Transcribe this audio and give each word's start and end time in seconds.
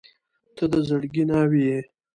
•ته 0.55 0.63
د 0.71 0.73
زړګي 0.87 1.23
ناوې 1.29 1.61
یې. 1.69 1.79